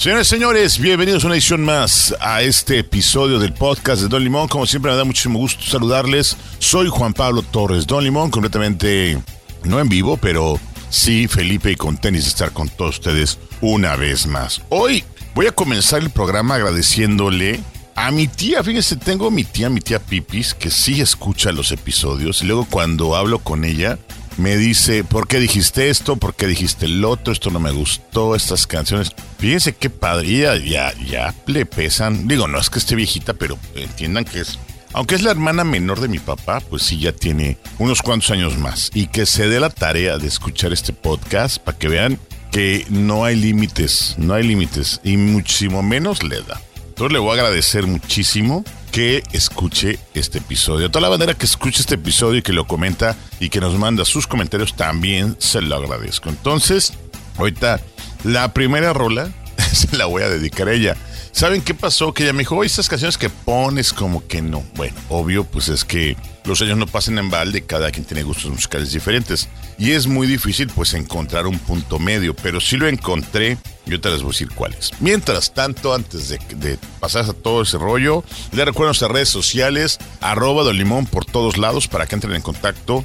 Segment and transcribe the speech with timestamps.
[0.00, 4.48] Señores, señores, bienvenidos a una edición más a este episodio del podcast de Don Limón.
[4.48, 6.38] Como siempre, me da muchísimo gusto saludarles.
[6.58, 9.22] Soy Juan Pablo Torres, Don Limón, completamente
[9.64, 14.26] no en vivo, pero sí, Felipe, y con tenis estar con todos ustedes una vez
[14.26, 14.62] más.
[14.70, 15.04] Hoy
[15.34, 17.60] voy a comenzar el programa agradeciéndole
[17.94, 18.64] a mi tía.
[18.64, 22.40] Fíjense, tengo mi tía, mi tía Pipis, que sí escucha los episodios.
[22.40, 23.98] Y luego cuando hablo con ella,
[24.36, 26.16] me dice, ¿por qué dijiste esto?
[26.16, 27.32] ¿Por qué dijiste el otro?
[27.32, 29.12] Esto no me gustó, estas canciones.
[29.38, 29.90] Fíjense qué
[30.26, 32.26] ya, ya, ya le pesan.
[32.26, 34.58] Digo, no es que esté viejita, pero entiendan que es...
[34.92, 38.58] Aunque es la hermana menor de mi papá, pues sí ya tiene unos cuantos años
[38.58, 38.90] más.
[38.92, 42.18] Y que se dé la tarea de escuchar este podcast para que vean
[42.50, 45.00] que no hay límites, no hay límites.
[45.04, 46.60] Y muchísimo menos le da.
[46.88, 50.86] Entonces le voy a agradecer muchísimo que escuche este episodio.
[50.86, 53.78] De toda la manera que escuche este episodio y que lo comenta y que nos
[53.78, 56.28] manda sus comentarios, también se lo agradezco.
[56.28, 56.92] Entonces,
[57.38, 57.80] ahorita
[58.24, 59.30] la primera rola
[59.72, 60.96] se la voy a dedicar a ella.
[61.32, 62.12] ¿Saben qué pasó?
[62.12, 64.64] Que ella me dijo, oye, estas canciones que pones como que no.
[64.74, 66.16] Bueno, obvio, pues es que
[66.50, 69.48] los años no pasan en balde, cada quien tiene gustos musicales diferentes.
[69.78, 73.56] Y es muy difícil pues encontrar un punto medio, pero sí lo encontré,
[73.86, 74.90] yo te les voy a decir cuáles.
[75.00, 80.64] Mientras tanto, antes de, pasar a todo ese rollo, les recuerdo nuestras redes sociales, arroba
[80.64, 83.04] Don Limón por todos lados para que entren en contacto,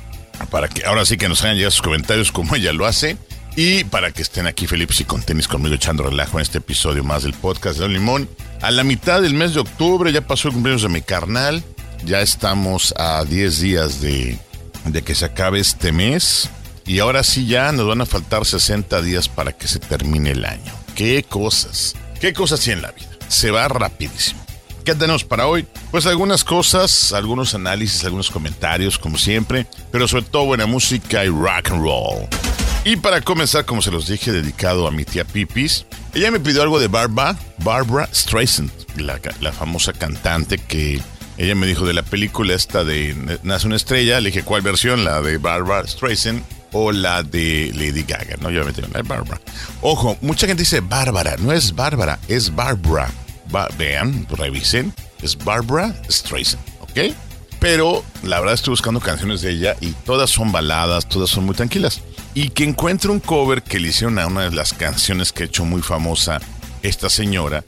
[0.49, 3.17] para que ahora sí que nos hagan llegar sus comentarios como ella lo hace.
[3.57, 7.05] Y para que estén aquí Felipe y con tenis conmigo echando relajo en este episodio
[7.05, 8.27] más del podcast de Don Limón.
[8.61, 11.63] A la mitad del mes de octubre ya pasó el cumpleaños de mi carnal.
[12.05, 14.37] Ya estamos a 10 días de,
[14.85, 16.49] de que se acabe este mes.
[16.85, 20.45] Y ahora sí ya nos van a faltar 60 días para que se termine el
[20.45, 20.71] año.
[20.94, 21.95] Qué cosas.
[22.21, 23.09] Qué cosas tiene la vida.
[23.27, 24.39] Se va rapidísimo.
[24.85, 25.65] ¿Qué tenemos para hoy?
[25.89, 31.29] Pues algunas cosas, algunos análisis, algunos comentarios, como siempre, pero sobre todo buena música y
[31.29, 32.27] rock and roll.
[32.83, 36.61] Y para comenzar, como se los dije, dedicado a mi tía Pipis, ella me pidió
[36.61, 41.01] algo de Barbara, Barbara Streisand, la, la famosa cantante que
[41.38, 45.03] ella me dijo de la película esta de Nace una estrella, le dije cuál versión,
[45.03, 48.50] la de Barbara Streisand o la de Lady Gaga, ¿no?
[48.51, 49.41] Yo me metí la de Barbara.
[49.81, 53.09] Ojo, mucha gente dice Bárbara, no es Bárbara, es Barbara.
[53.53, 57.13] Va, vean, revisen, es Barbara Streisand, ¿ok?
[57.59, 61.56] Pero la verdad estoy buscando canciones de ella y todas son baladas, todas son muy
[61.56, 62.01] tranquilas.
[62.34, 65.45] Y que encuentre un cover que le hicieron a una de las canciones que ha
[65.45, 66.41] hecho muy famosa
[66.84, 67.63] esta señora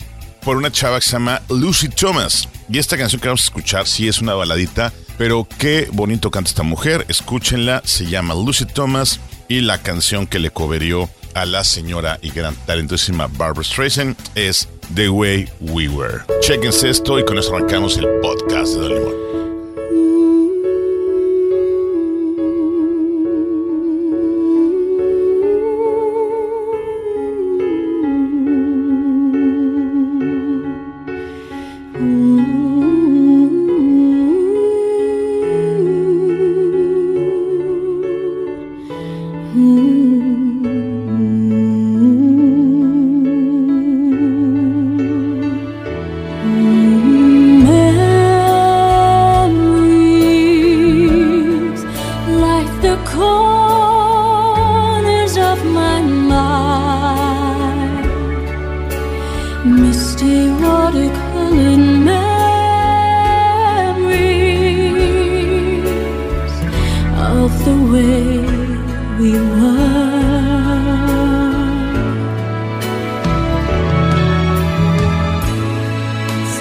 [0.47, 2.47] por una chava que se llama Lucy Thomas.
[2.69, 6.47] Y esta canción que vamos a escuchar sí es una baladita, pero qué bonito canta
[6.47, 7.05] esta mujer.
[7.09, 9.19] Escúchenla, se llama Lucy Thomas
[9.49, 14.69] y la canción que le coverió a la señora y gran talentosísima Barbara Streisand es
[14.95, 16.21] The Way We Were.
[16.39, 19.26] Chequense esto y con eso arrancamos el podcast de Don.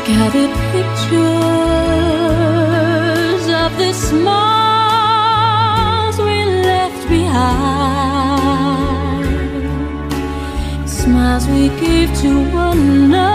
[0.06, 1.26] Scattered pictures
[3.62, 5.36] of the smiles
[6.18, 7.66] we left behind,
[10.88, 13.34] smiles we gave to one another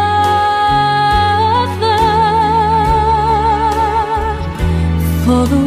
[5.26, 5.64] for the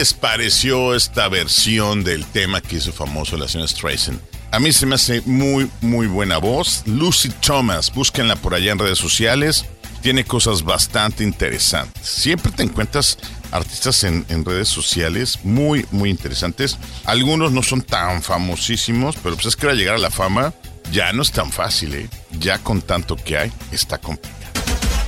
[0.00, 4.18] les pareció esta versión del tema que hizo famoso la señora Streisand?
[4.50, 6.82] A mí se me hace muy, muy buena voz.
[6.86, 9.66] Lucy Thomas, búsquenla por allá en redes sociales.
[10.00, 12.08] Tiene cosas bastante interesantes.
[12.08, 13.18] Siempre te encuentras
[13.50, 16.78] artistas en, redes sociales muy, muy interesantes.
[17.04, 20.54] Algunos no son tan famosísimos, pero pues es que ahora llegar a la fama
[20.90, 22.08] ya no es tan fácil, ¿eh?
[22.38, 24.39] Ya con tanto que hay, está complicado.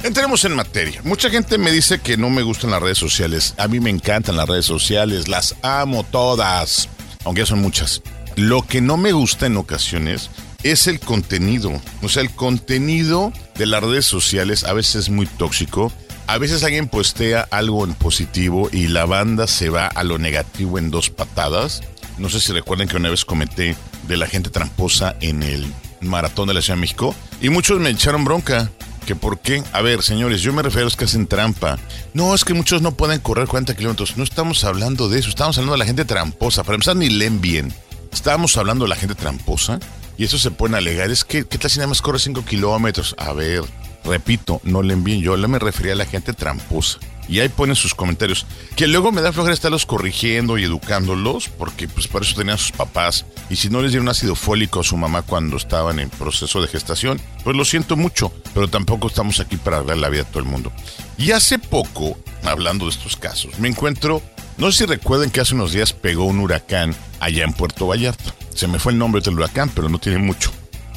[0.03, 1.01] Entremos en materia.
[1.05, 3.55] Mucha gente me dice que no me gustan las redes sociales.
[3.57, 6.89] A mí me encantan las redes sociales, las amo todas,
[7.25, 8.03] aunque ya son muchas.
[8.35, 10.29] Lo que no me gusta en ocasiones
[10.65, 11.81] es el contenido.
[12.03, 15.93] O sea, el contenido de las redes sociales a veces es muy tóxico.
[16.27, 20.79] A veces alguien postea algo en positivo y la banda se va a lo negativo
[20.79, 21.81] en dos patadas.
[22.19, 23.77] No sé si recuerdan que una vez comenté
[24.09, 27.91] de la gente tramposa en el maratón de la Ciudad de México y muchos me
[27.91, 28.69] echaron bronca.
[29.07, 29.63] ¿Que por qué?
[29.73, 31.79] A ver, señores, yo me refiero a los que hacen trampa.
[32.15, 34.17] No, es que muchos no pueden correr 40 kilómetros.
[34.17, 35.29] No estamos hablando de eso.
[35.29, 36.63] Estamos hablando de la gente tramposa.
[36.63, 37.75] Para empezar, ni leen bien.
[38.13, 39.81] Estábamos hablando de la gente tramposa.
[40.17, 41.11] Y eso se pueden alegar.
[41.11, 43.17] Es que, ¿qué tal si nada más corre 5 kilómetros?
[43.19, 43.65] A ver,
[44.05, 45.21] repito, no leen bien.
[45.21, 46.99] Yo me refería a la gente tramposa.
[47.29, 48.47] Y ahí ponen sus comentarios.
[48.77, 52.73] Que luego me da flojera estarlos corrigiendo y educándolos, porque pues para eso tenían sus
[52.73, 53.25] papás.
[53.49, 56.69] Y si no les dieron ácido fólico a su mamá cuando estaban en proceso de
[56.69, 60.41] gestación, pues lo siento mucho, pero tampoco estamos aquí para dar la vida a todo
[60.41, 60.73] el mundo.
[61.17, 64.23] Y hace poco, hablando de estos casos, me encuentro,
[64.59, 68.35] no sé si recuerden que hace unos días pegó un huracán allá en Puerto Vallarta.
[68.55, 70.51] Se me fue el nombre del huracán, pero no tiene mucho.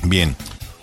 [0.03, 0.35] Bien,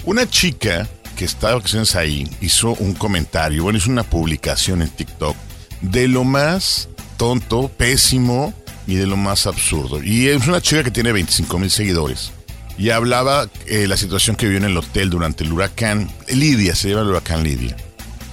[0.04, 4.88] una chica que está de vacaciones ahí hizo un comentario, bueno, hizo una publicación en
[4.88, 5.36] TikTok
[5.80, 8.54] de lo más tonto, pésimo
[8.86, 10.02] y de lo más absurdo.
[10.02, 12.32] Y es una chica que tiene 25 mil seguidores.
[12.78, 16.10] Y hablaba eh, la situación que vivió en el hotel durante el huracán.
[16.28, 17.76] Lidia, se llama el huracán Lidia.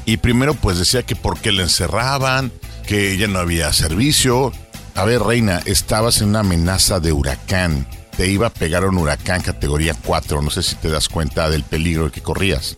[0.05, 2.51] Y primero pues decía que por qué la encerraban,
[2.87, 4.51] que ya no había servicio.
[4.95, 7.85] A ver, reina, estabas en una amenaza de huracán
[8.19, 10.41] te iba a pegar un huracán categoría 4.
[10.41, 12.75] No sé si te das cuenta del peligro que corrías.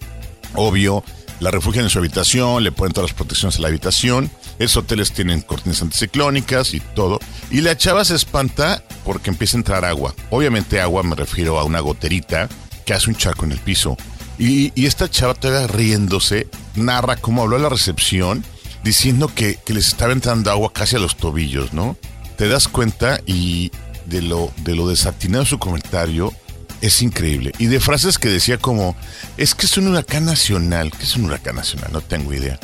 [0.53, 1.03] Obvio,
[1.39, 4.29] la refugian en su habitación, le ponen todas las protecciones a la habitación.
[4.59, 7.19] Esos hoteles tienen cortinas anticiclónicas y todo.
[7.49, 10.13] Y la chava se espanta porque empieza a entrar agua.
[10.29, 12.47] Obviamente agua me refiero a una goterita
[12.85, 13.97] que hace un charco en el piso.
[14.37, 18.45] Y, esta chava todavía riéndose narra cómo habló a la recepción
[18.83, 21.97] diciendo que, que les estaba entrando agua casi a los tobillos, ¿no?
[22.37, 23.71] Te das cuenta y,
[24.11, 26.31] de lo, de lo desatinado de su comentario
[26.81, 27.53] es increíble.
[27.57, 28.95] Y de frases que decía como,
[29.37, 30.91] es que es un huracán nacional.
[30.91, 31.91] ¿Qué es un huracán nacional?
[31.91, 32.59] No tengo idea.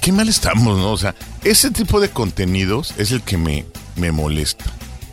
[0.00, 0.92] Qué mal estamos, ¿no?
[0.92, 1.14] O sea,
[1.44, 3.64] ese tipo de contenidos es el que me,
[3.96, 4.64] me molesta.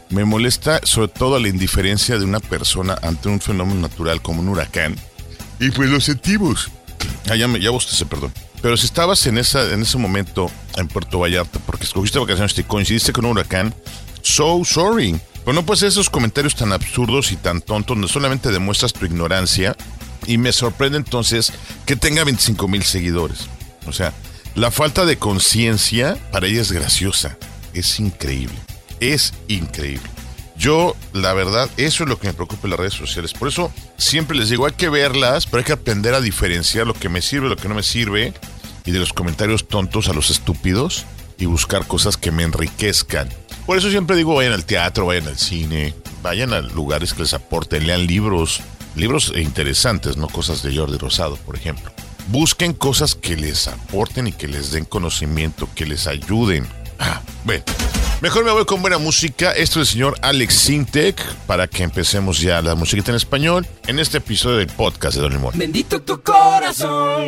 [0.10, 4.50] Me molesta sobre todo la indiferencia de una persona ante un fenómeno natural como un
[4.50, 4.96] huracán.
[5.60, 6.70] Y pues lo sentimos.
[7.30, 7.70] Ah, ya, me, ya
[8.10, 8.32] perdón.
[8.62, 12.64] Pero si estabas en, esa, en ese momento en Puerto Vallarta porque escogiste vacaciones y
[12.64, 13.74] coincidiste con un huracán,
[14.22, 15.20] so sorry.
[15.48, 19.06] Pero no puedes hacer esos comentarios tan absurdos y tan tontos, no solamente demuestras tu
[19.06, 19.78] ignorancia,
[20.26, 21.54] y me sorprende entonces
[21.86, 23.48] que tenga 25 mil seguidores.
[23.86, 24.12] O sea,
[24.56, 27.38] la falta de conciencia para ella es graciosa.
[27.74, 28.58] Es increíble.
[29.00, 30.10] Es increíble.
[30.58, 33.32] Yo, la verdad, eso es lo que me preocupa en las redes sociales.
[33.32, 36.94] Por eso siempre les digo, hay que verlas, pero hay que aprender a diferenciar lo
[36.94, 38.34] que me sirve, lo que no me sirve,
[38.84, 41.06] y de los comentarios tontos a los estúpidos,
[41.40, 43.30] y buscar cosas que me enriquezcan.
[43.68, 45.94] Por eso siempre digo, vayan al teatro, vayan al cine,
[46.24, 48.62] vayan a lugares que les aporten, lean libros,
[48.96, 51.92] libros interesantes, no cosas de Jordi Rosado, por ejemplo.
[52.30, 56.66] Busquen cosas que les aporten y que les den conocimiento, que les ayuden.
[56.98, 57.66] Ah, bueno.
[58.22, 59.52] Mejor me voy con buena música.
[59.52, 64.00] Esto es el señor Alex Sintek para que empecemos ya la musiquita en español en
[64.00, 65.52] este episodio del podcast de Don Limón.
[65.56, 67.26] Bendito tu corazón.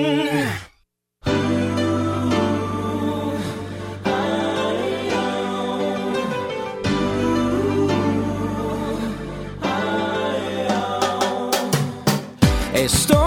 [12.80, 13.19] Estoy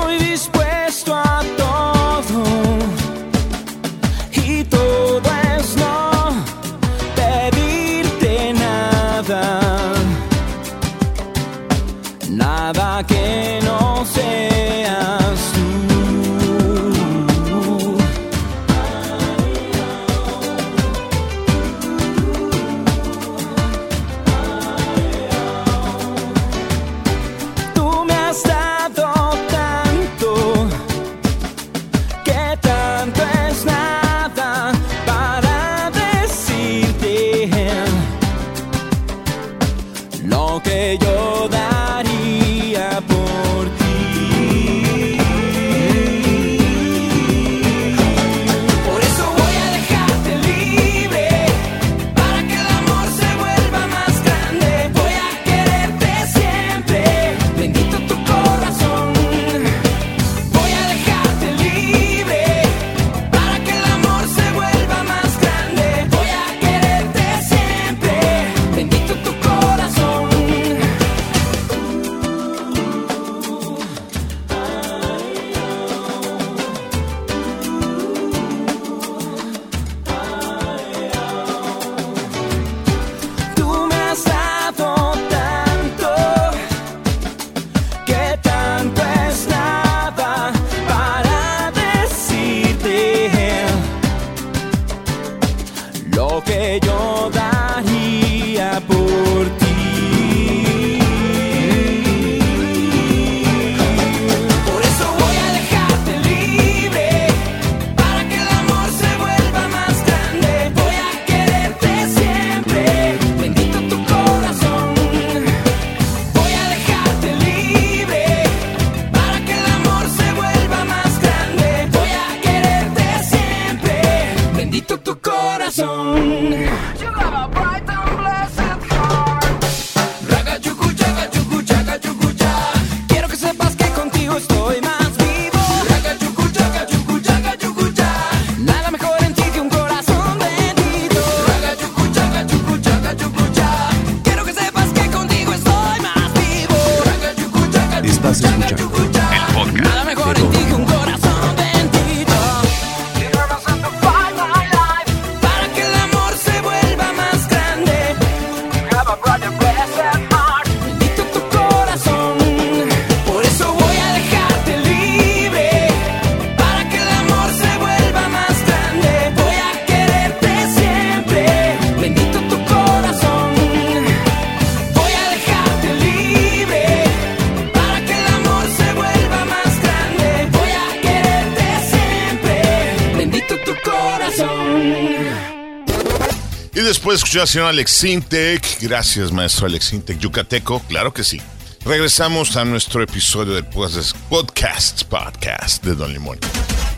[186.74, 188.80] Y después escuchación Alex Sintec.
[188.80, 190.80] Gracias, maestro Alex Sintec, yucateco.
[190.88, 191.40] Claro que sí.
[191.84, 196.38] Regresamos a nuestro episodio del podcast, podcast de Don Limón.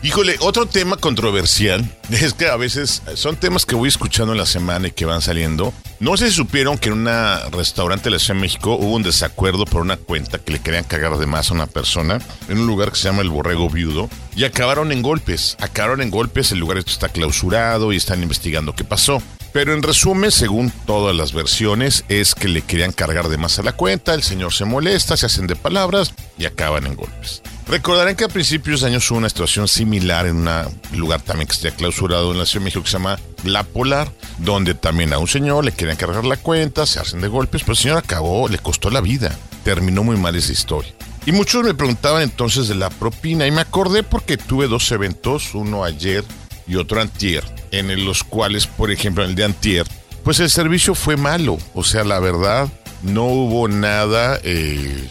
[0.05, 4.45] Híjole, otro tema controversial es que a veces son temas que voy escuchando en la
[4.45, 5.73] semana y que van saliendo.
[5.99, 9.01] No sé si supieron que en un restaurante de la Ciudad de México hubo un
[9.01, 12.67] desacuerdo por una cuenta que le querían cagar de más a una persona en un
[12.67, 15.57] lugar que se llama el Borrego Viudo y acabaron en golpes.
[15.59, 19.23] Acabaron en golpes, el lugar está clausurado y están investigando qué pasó.
[19.53, 23.63] Pero en resumen, según todas las versiones, es que le querían cargar de más a
[23.63, 27.41] la cuenta, el señor se molesta, se hacen de palabras y acaban en golpes.
[27.67, 30.49] Recordarán que a principios de años hubo una situación similar en un
[30.93, 34.11] lugar también que está clausurado en la Ciudad de México que se llama La Polar,
[34.37, 37.73] donde también a un señor le querían cargar la cuenta, se hacen de golpes, pero
[37.73, 39.35] el señor acabó, le costó la vida.
[39.63, 40.93] Terminó muy mal esa historia.
[41.25, 45.55] Y muchos me preguntaban entonces de la propina y me acordé porque tuve dos eventos,
[45.55, 46.23] uno ayer
[46.67, 49.87] y otro antier, en los cuales, por ejemplo, en el de antier,
[50.23, 51.57] pues el servicio fue malo.
[51.73, 52.69] O sea, la verdad,
[53.01, 55.09] no hubo nada eh,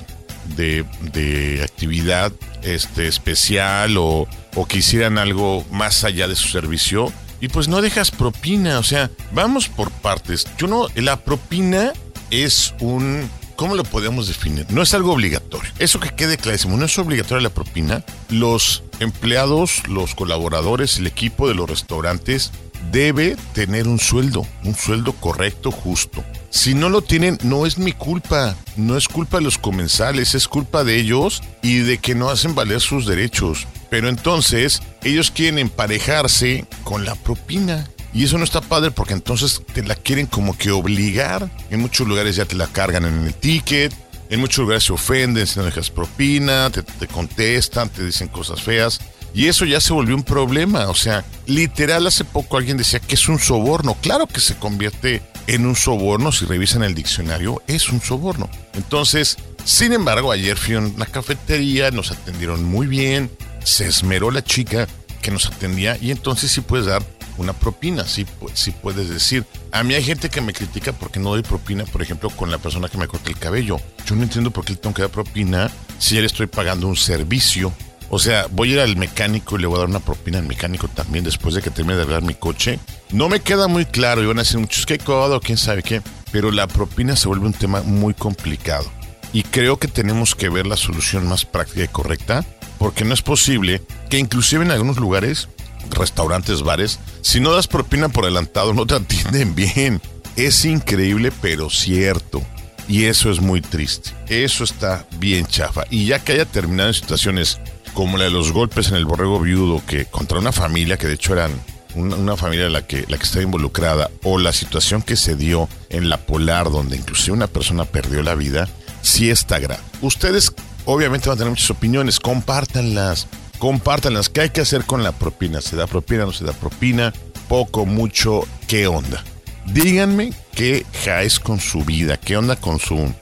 [0.57, 2.33] de, de, actividad
[2.63, 4.83] este, especial o, o que
[5.19, 7.13] algo más allá de su servicio.
[7.41, 10.47] Y pues no dejas propina, o sea, vamos por partes.
[10.57, 11.93] Yo no, la propina
[12.31, 14.67] es un ¿Cómo lo podemos definir?
[14.71, 15.71] No es algo obligatorio.
[15.79, 18.05] Eso que quede clarísimo, no es obligatoria la propina.
[18.29, 22.51] Los empleados, los colaboradores, el equipo de los restaurantes
[22.91, 26.25] debe tener un sueldo, un sueldo correcto, justo.
[26.51, 30.47] Si no lo tienen, no es mi culpa, no es culpa de los comensales, es
[30.47, 33.67] culpa de ellos y de que no hacen valer sus derechos.
[33.91, 37.89] Pero entonces ellos quieren emparejarse con la propina.
[38.13, 41.51] Y eso no está padre porque entonces te la quieren como que obligar.
[41.71, 43.93] En muchos lugares ya te la cargan en el ticket.
[44.31, 48.63] En muchos lugares se ofenden si no dejas propina, te, te contestan, te dicen cosas
[48.63, 49.01] feas.
[49.35, 50.89] Y eso ya se volvió un problema.
[50.89, 53.97] O sea, literal, hace poco alguien decía que es un soborno.
[54.01, 56.33] Claro que se convierte en un soborno.
[56.33, 58.49] Si revisan el diccionario, es un soborno.
[58.75, 63.31] Entonces, sin embargo, ayer fui a una cafetería, nos atendieron muy bien.
[63.65, 64.87] Se esmeró la chica
[65.21, 67.03] que nos atendía y entonces sí puedes dar
[67.39, 69.45] una propina, sí, sí puedes decir.
[69.73, 72.59] A mí hay gente que me critica porque no doy propina, por ejemplo, con la
[72.59, 73.81] persona que me corta el cabello.
[74.07, 76.97] Yo no entiendo por qué tengo que dar propina si ya le estoy pagando un
[76.97, 77.73] servicio.
[78.15, 80.47] O sea, voy a ir al mecánico y le voy a dar una propina al
[80.47, 82.79] mecánico también después de que termine de arreglar mi coche.
[83.11, 86.01] No me queda muy claro y van a decir muchos, qué codo, quién sabe qué.
[86.31, 88.89] Pero la propina se vuelve un tema muy complicado.
[89.33, 92.45] Y creo que tenemos que ver la solución más práctica y correcta,
[92.79, 95.49] porque no es posible que inclusive en algunos lugares
[95.91, 100.01] restaurantes, bares, si no das propina por adelantado no te atienden bien.
[100.37, 102.45] Es increíble, pero cierto.
[102.87, 104.11] Y eso es muy triste.
[104.29, 105.83] Eso está bien chafa.
[105.91, 107.59] Y ya que haya terminado en situaciones
[107.95, 111.15] como la de los golpes en el borrego viudo, que contra una familia, que de
[111.15, 111.53] hecho eran
[111.95, 116.09] una, familia la que, la que estaba involucrada, o la situación que se dio en
[116.09, 118.69] la Polar, donde inclusive una persona perdió la vida,
[119.01, 119.83] sí está grave.
[120.03, 120.53] Ustedes
[120.85, 124.29] obviamente van a tener muchas opiniones, compártanlas compártanlas.
[124.29, 125.63] ¿Qué hay que hacer con la propina?
[125.63, 126.27] ¿Se da propina?
[126.27, 127.13] ¿No se da propina?
[127.49, 129.25] Poco, mucho, ¿qué onda?
[129.67, 133.13] Díganme qué jaes con su vida, qué onda con su...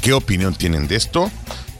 [0.00, 1.30] ¿Qué opinión tienen de esto?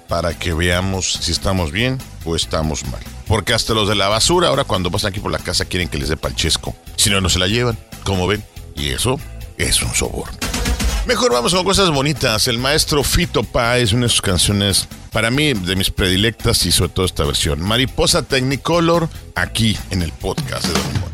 [0.09, 3.01] Para que veamos si estamos bien o estamos mal.
[3.27, 5.99] Porque hasta los de la basura, ahora cuando pasan aquí por la casa quieren que
[5.99, 6.75] les dé palchesco.
[6.97, 8.45] Si no, no se la llevan, como ven.
[8.75, 9.19] Y eso
[9.59, 10.37] es un soborno.
[11.07, 12.47] Mejor vamos con cosas bonitas.
[12.47, 16.91] El maestro Fito Páez, una de sus canciones, para mí, de mis predilectas y sobre
[16.91, 17.61] todo esta versión.
[17.61, 21.12] Mariposa Technicolor, aquí en el podcast de Don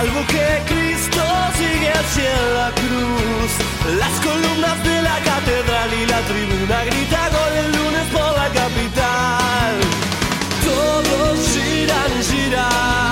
[0.00, 1.22] salvo que Cristo
[1.58, 3.50] sigue hacia la cruz,
[3.98, 9.72] las columnas de la catedral y la tribuna grita gol el lunes por la capital.
[10.64, 13.09] Todos giran, giran,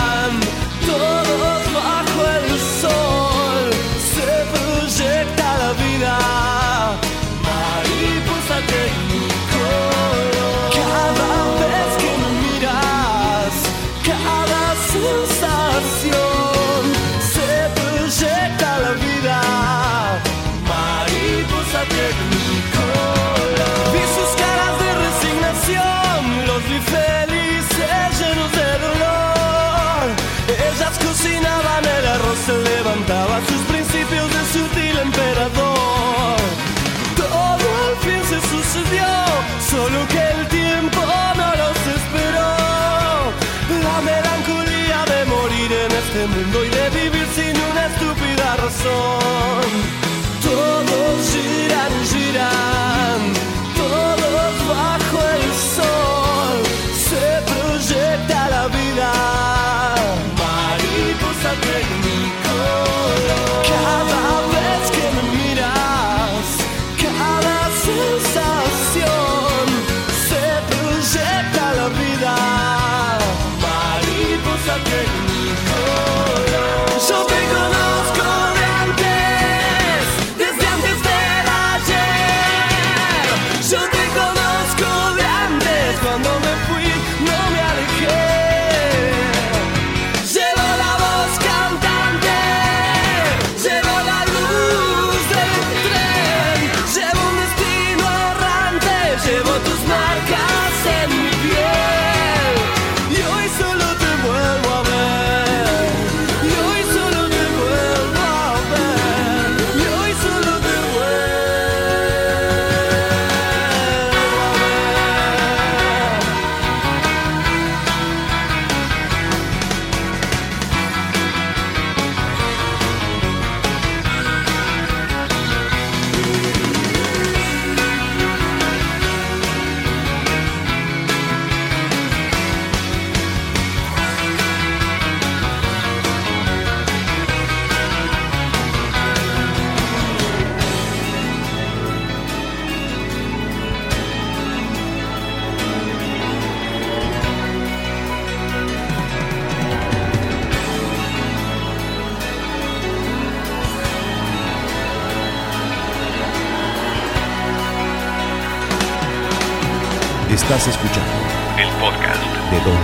[160.58, 161.12] Estás escuchando
[161.56, 162.78] el podcast de Don.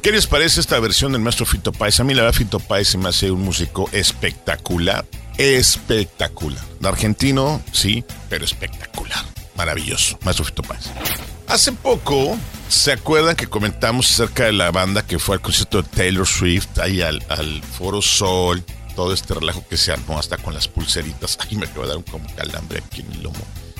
[0.00, 1.98] ¿Qué les parece esta versión del maestro Fito Páez?
[1.98, 5.04] A mí la verdad Fito Páez se me hace un músico espectacular,
[5.36, 6.62] espectacular.
[6.78, 9.24] De argentino, sí, pero espectacular.
[9.56, 10.84] Maravilloso, maestro Fito Páez.
[11.48, 15.88] Hace poco, ¿se acuerdan que comentamos acerca de la banda que fue al concierto de
[15.88, 18.64] Taylor Swift, ahí al, al Foro Sol,
[18.96, 21.38] todo este relajo que se armó hasta con las pulseritas?
[21.50, 23.36] Ay, me acaba de dar un como calambre aquí en el lomo.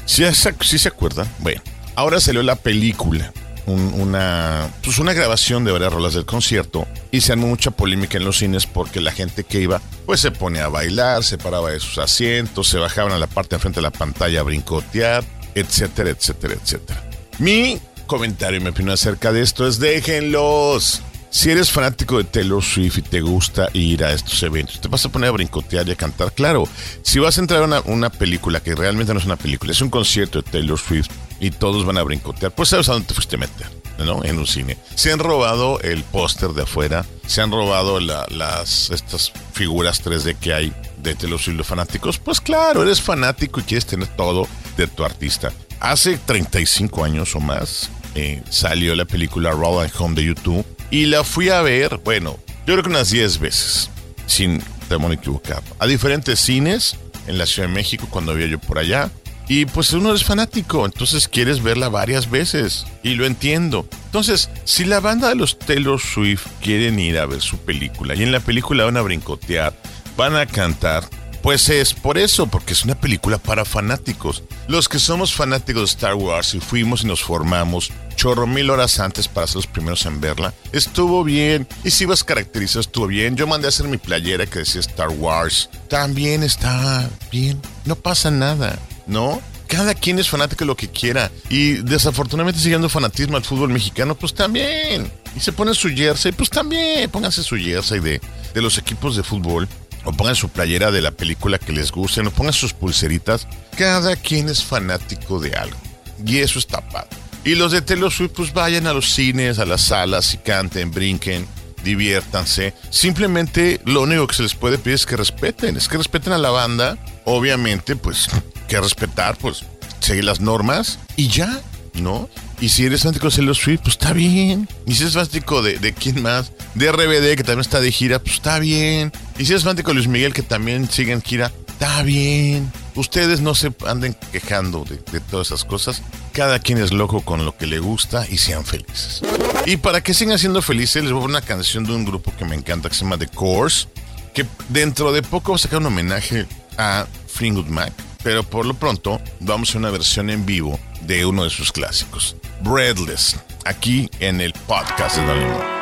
[0.06, 0.24] ¿Sí,
[0.60, 1.28] sí se acuerdan?
[1.38, 1.62] Bueno,
[1.96, 3.32] ahora salió la película
[3.66, 8.18] un- una, pues una grabación de varias rolas del concierto y se armó mucha polémica
[8.18, 11.70] en los cines porque la gente que iba pues se ponía a bailar, se paraba
[11.70, 15.24] de sus asientos, se bajaban a la parte de enfrente de la pantalla a brincotear,
[15.54, 17.02] etcétera, etcétera, etcétera.
[17.38, 21.02] Mi comentario y mi opinión acerca de esto es déjenlos.
[21.30, 25.04] Si eres fanático de Taylor Swift y te gusta ir a estos eventos, te vas
[25.04, 26.32] a poner a brincotear y a cantar.
[26.32, 26.68] Claro,
[27.02, 29.90] si vas a entrar a una, película que realmente no es una película, es un
[29.90, 31.08] concierto de Taylor Swift
[31.40, 33.66] y todos van a brincotear, pues sabes a dónde te fuiste a meter,
[33.98, 34.22] ¿no?
[34.24, 34.78] En un cine.
[34.94, 40.36] Se han robado el póster de afuera, se han robado la- las, estas figuras 3D
[40.36, 42.18] que hay de Taylor Swift, los fanáticos.
[42.18, 45.52] Pues claro, eres fanático y quieres tener todo de tu artista.
[45.84, 51.04] Hace 35 años o más eh, salió la película Roll and Home de YouTube y
[51.04, 53.90] la fui a ver, bueno, yo creo que unas 10 veces,
[54.26, 58.58] sin temor a equivocar, a diferentes cines en la Ciudad de México cuando había yo
[58.58, 59.10] por allá.
[59.46, 62.86] Y pues uno es fanático, entonces quieres verla varias veces.
[63.02, 63.86] Y lo entiendo.
[64.06, 68.22] Entonces, si la banda de los Taylor Swift quieren ir a ver su película y
[68.22, 69.78] en la película van a brincotear,
[70.16, 71.04] van a cantar,
[71.44, 74.42] pues es por eso, porque es una película para fanáticos.
[74.66, 78.98] Los que somos fanáticos de Star Wars y fuimos y nos formamos chorro mil horas
[78.98, 81.68] antes para ser los primeros en verla, estuvo bien.
[81.84, 83.36] Y si vas caracterizado, estuvo bien.
[83.36, 85.68] Yo mandé a hacer mi playera que decía Star Wars.
[85.90, 87.60] También está bien.
[87.84, 89.42] No pasa nada, ¿no?
[89.66, 91.30] Cada quien es fanático de lo que quiera.
[91.50, 95.12] Y desafortunadamente siguiendo fanatismo al fútbol mexicano, pues también.
[95.36, 97.10] Y se ponen su jersey, pues también.
[97.10, 98.18] Pónganse su jersey de,
[98.54, 99.68] de los equipos de fútbol
[100.04, 103.46] o pongan su playera de la película que les guste, o pongan sus pulseritas.
[103.76, 105.76] Cada quien es fanático de algo.
[106.24, 107.16] Y eso está padre.
[107.44, 111.46] Y los de Taylor pues vayan a los cines, a las salas y canten, brinquen,
[111.84, 112.72] diviértanse.
[112.88, 116.38] Simplemente lo único que se les puede pedir es que respeten, es que respeten a
[116.38, 116.96] la banda.
[117.26, 118.28] Obviamente, pues,
[118.66, 119.64] que respetar, pues,
[120.00, 121.60] seguir las normas y ya,
[121.94, 122.28] ¿no?
[122.60, 124.68] Y si eres fanático de Taylor Swift, pues está bien.
[124.86, 128.18] Y si eres fanático de, de quién más, de RBD, que también está de gira,
[128.18, 129.12] pues está bien.
[129.38, 132.72] Y si eres fanático de Luis Miguel, que también sigue en gira, está bien.
[132.94, 136.02] Ustedes no se anden quejando de, de todas esas cosas.
[136.32, 139.22] Cada quien es loco con lo que le gusta y sean felices.
[139.66, 142.32] Y para que sigan siendo felices, les voy a poner una canción de un grupo
[142.36, 143.88] que me encanta que se llama The Course.
[144.32, 147.92] Que dentro de poco va a sacar un homenaje a Fleetwood Mac.
[148.22, 152.36] Pero por lo pronto vamos a una versión en vivo de uno de sus clásicos,
[152.60, 155.74] Breadless, aquí en el podcast de Don Limón.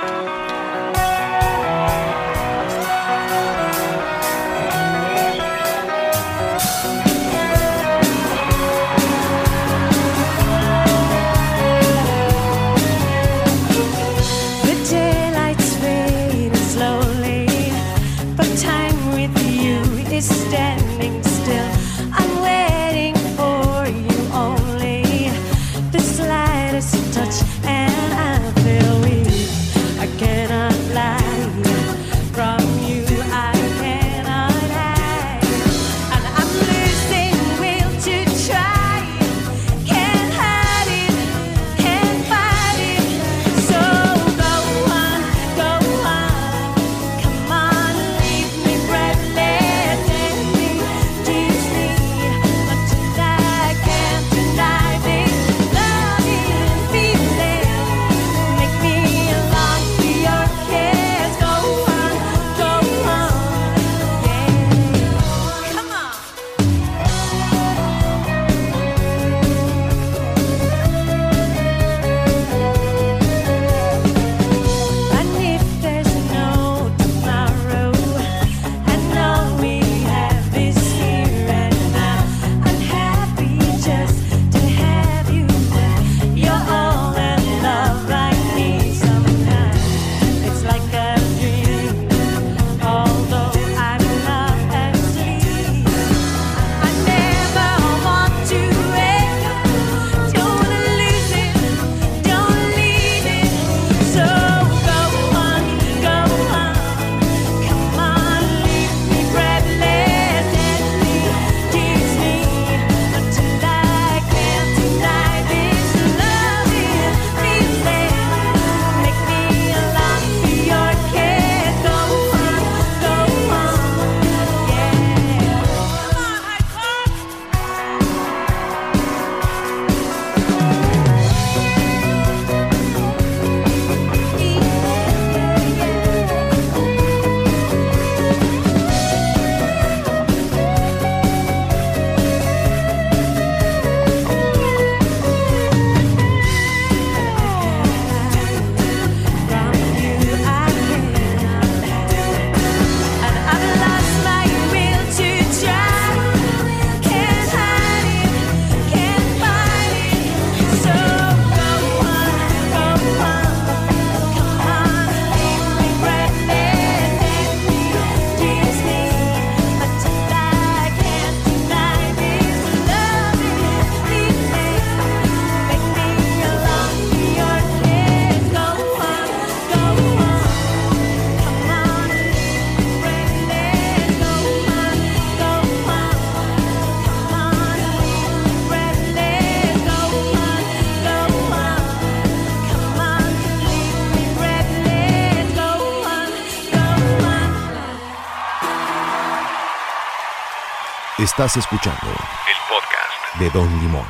[201.43, 204.07] Estás escuchando el podcast de Don Limón.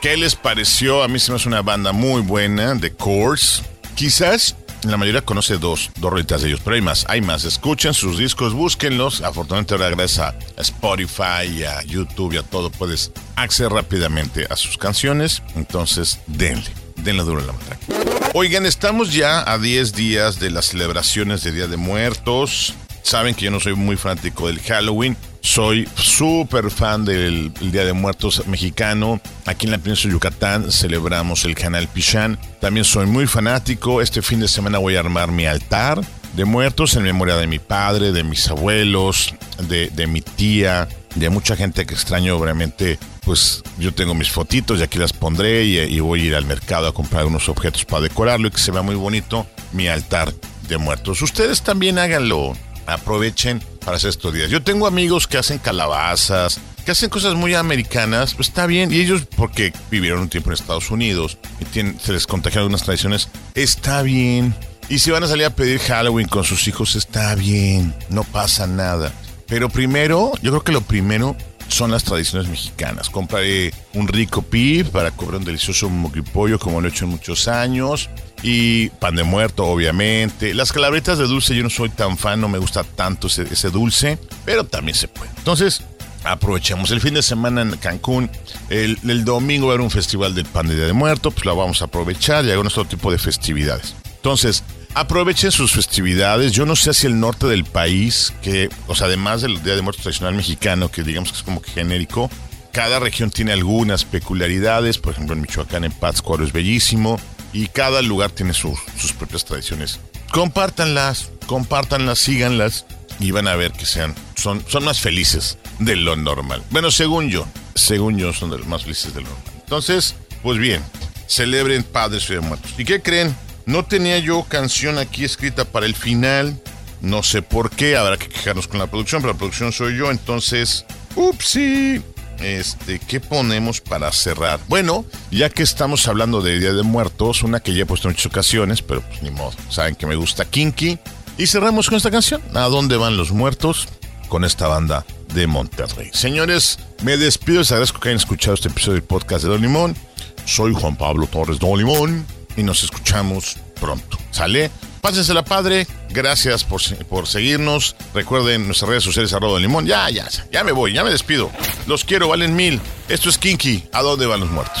[0.00, 1.02] ¿Qué les pareció?
[1.02, 3.64] A mí se me hace una banda muy buena, The Course.
[3.96, 7.44] Quizás la mayoría conoce dos, dos rolitas de ellos, pero hay más, hay más.
[7.44, 9.22] Escuchen sus discos, búsquenlos.
[9.22, 14.78] Afortunadamente ahora gracias a Spotify, a YouTube y a todo puedes acceder rápidamente a sus
[14.78, 15.42] canciones.
[15.56, 17.86] Entonces, denle, denle duro en la matraca.
[18.34, 22.74] Oigan, estamos ya a 10 días de las celebraciones de Día de Muertos.
[23.02, 25.16] Saben que yo no soy muy fanático del Halloween.
[25.40, 29.20] Soy súper fan del el Día de Muertos mexicano.
[29.44, 32.38] Aquí en la península de Yucatán celebramos el canal Pichán.
[32.60, 34.00] También soy muy fanático.
[34.00, 36.00] Este fin de semana voy a armar mi altar
[36.34, 39.34] de muertos en memoria de mi padre, de mis abuelos,
[39.68, 42.98] de, de mi tía, de mucha gente que extraño, obviamente.
[43.24, 46.46] Pues yo tengo mis fotitos y aquí las pondré y, y voy a ir al
[46.46, 50.32] mercado a comprar unos objetos para decorarlo y que se vea muy bonito mi altar
[50.68, 51.20] de muertos.
[51.22, 52.54] Ustedes también háganlo
[52.86, 54.50] aprovechen para hacer estos días.
[54.50, 58.92] Yo tengo amigos que hacen calabazas, que hacen cosas muy americanas, pues está bien.
[58.92, 62.82] Y ellos, porque vivieron un tiempo en Estados Unidos y tienen, se les contagiaron algunas
[62.82, 64.54] tradiciones, está bien.
[64.88, 68.66] Y si van a salir a pedir Halloween con sus hijos, está bien, no pasa
[68.66, 69.12] nada.
[69.46, 71.36] Pero primero, yo creo que lo primero
[71.72, 73.10] son las tradiciones mexicanas.
[73.10, 77.48] Compraré un rico pib para comer un delicioso moquipollo como lo he hecho en muchos
[77.48, 78.10] años.
[78.42, 80.54] Y pan de muerto, obviamente.
[80.54, 84.18] Las calabritas de dulce yo no soy tan fan, no me gusta tanto ese, dulce,
[84.44, 85.30] pero también se puede.
[85.38, 85.82] Entonces,
[86.24, 88.30] aprovechemos el fin de semana en Cancún.
[88.68, 91.54] El, domingo va a haber un festival del pan de Día de Muerto, pues lo
[91.54, 93.94] vamos a aprovechar y algunos otro tipo de festividades.
[94.16, 96.52] Entonces, aprovechen sus festividades.
[96.52, 99.82] Yo no sé si el norte del país, que, o sea, además del Día de
[99.82, 102.30] Muertos tradicional mexicano, que digamos que es como que genérico,
[102.72, 104.98] cada región tiene algunas peculiaridades.
[104.98, 107.20] Por ejemplo, en Michoacán, en Pátzcuaro es bellísimo.
[107.52, 108.78] Y cada lugar tiene sus,
[109.18, 110.00] propias tradiciones.
[110.32, 112.86] Compártanlas, compártanlas, síganlas
[113.20, 116.62] y van a ver que sean, son, son más felices de lo normal.
[116.70, 119.52] Bueno, según yo, según yo son de los más felices de lo normal.
[119.60, 120.82] Entonces, pues bien,
[121.26, 122.72] celebren Padres y de Muertos.
[122.78, 123.36] ¿Y qué creen?
[123.66, 126.60] No tenía yo canción aquí escrita para el final.
[127.00, 130.10] No sé por qué, habrá que quejarnos con la producción, pero la producción soy yo,
[130.10, 130.84] entonces,
[131.16, 132.02] upsí.
[132.40, 134.58] Este, ¿qué ponemos para cerrar?
[134.66, 138.14] Bueno, ya que estamos hablando de Día de Muertos, una que ya he puesto en
[138.14, 140.98] muchas ocasiones, pero pues ni modo, saben que me gusta Kinky.
[141.38, 143.88] Y cerramos con esta canción, ¿A dónde van los muertos?
[144.28, 146.10] Con esta banda de Monterrey.
[146.12, 149.96] Señores, me despido, les agradezco que hayan escuchado este episodio del podcast de Don Limón.
[150.44, 154.18] Soy Juan Pablo Torres Don Limón y nos escuchamos pronto.
[154.30, 154.70] ¿Sale?
[155.00, 157.96] Pásensela padre, gracias por, por seguirnos.
[158.14, 159.84] Recuerden nuestras redes sociales arroba limón.
[159.84, 161.50] Ya, ya, ya me voy, ya me despido.
[161.86, 162.80] Los quiero, valen mil.
[163.08, 163.84] Esto es Kinky.
[163.92, 164.80] ¿A dónde van los muertos?